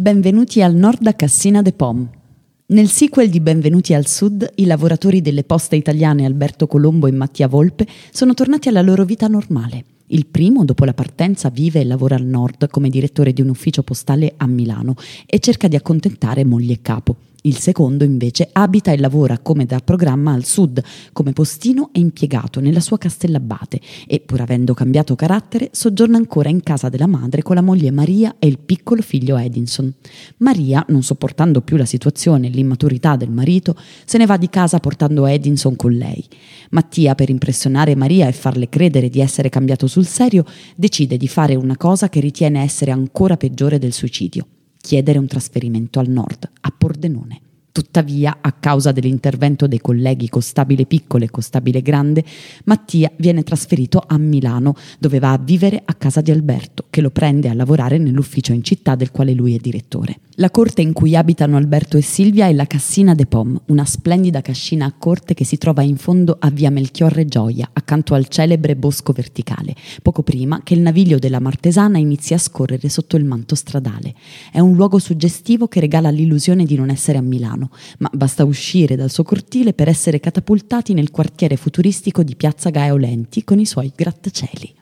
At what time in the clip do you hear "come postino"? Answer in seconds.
21.12-21.90